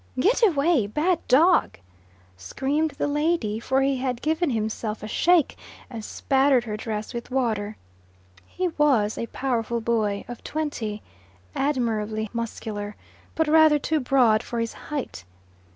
"Get 0.19 0.41
away, 0.43 0.87
bad 0.87 1.19
dog!" 1.27 1.77
screamed 2.35 2.89
the 2.97 3.07
lady, 3.07 3.59
for 3.59 3.83
he 3.83 3.97
had 3.97 4.23
given 4.23 4.49
himself 4.49 5.03
a 5.03 5.07
shake 5.07 5.55
and 5.91 6.03
spattered 6.03 6.63
her 6.63 6.75
dress 6.75 7.13
with 7.13 7.29
water. 7.29 7.77
He 8.47 8.69
was 8.79 9.15
a 9.15 9.27
powerful 9.27 9.79
boy 9.79 10.25
of 10.27 10.43
twenty, 10.43 11.03
admirably 11.53 12.31
muscular, 12.33 12.95
but 13.35 13.47
rather 13.47 13.77
too 13.77 13.99
broad 13.99 14.41
for 14.41 14.59
his 14.59 14.73
height. 14.73 15.23